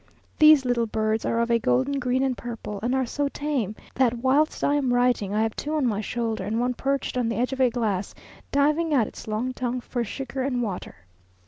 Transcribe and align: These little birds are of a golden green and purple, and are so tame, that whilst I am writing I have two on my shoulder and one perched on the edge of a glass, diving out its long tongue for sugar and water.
These 0.39 0.65
little 0.65 0.87
birds 0.87 1.25
are 1.25 1.39
of 1.39 1.51
a 1.51 1.59
golden 1.59 1.99
green 1.99 2.23
and 2.23 2.35
purple, 2.35 2.79
and 2.81 2.95
are 2.95 3.05
so 3.05 3.27
tame, 3.29 3.75
that 3.93 4.15
whilst 4.17 4.63
I 4.63 4.73
am 4.73 4.91
writing 4.91 5.31
I 5.31 5.43
have 5.43 5.55
two 5.55 5.75
on 5.75 5.85
my 5.85 6.01
shoulder 6.01 6.43
and 6.43 6.59
one 6.59 6.73
perched 6.73 7.17
on 7.19 7.29
the 7.29 7.35
edge 7.35 7.53
of 7.53 7.61
a 7.61 7.69
glass, 7.69 8.15
diving 8.51 8.95
out 8.95 9.05
its 9.05 9.27
long 9.27 9.53
tongue 9.53 9.79
for 9.79 10.03
sugar 10.03 10.41
and 10.41 10.63
water. 10.63 10.95